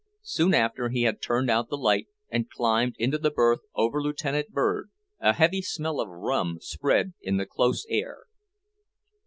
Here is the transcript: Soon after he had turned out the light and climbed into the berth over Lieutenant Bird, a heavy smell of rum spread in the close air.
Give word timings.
Soon 0.23 0.55
after 0.55 0.89
he 0.89 1.03
had 1.03 1.21
turned 1.21 1.47
out 1.51 1.69
the 1.69 1.77
light 1.77 2.07
and 2.31 2.49
climbed 2.49 2.95
into 2.97 3.19
the 3.19 3.29
berth 3.29 3.59
over 3.75 4.01
Lieutenant 4.01 4.49
Bird, 4.49 4.89
a 5.19 5.33
heavy 5.33 5.61
smell 5.61 5.99
of 6.01 6.09
rum 6.09 6.57
spread 6.59 7.13
in 7.21 7.37
the 7.37 7.45
close 7.45 7.85
air. 7.87 8.23